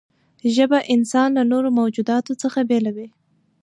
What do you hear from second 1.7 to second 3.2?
موجوداتو څخه بېلوي.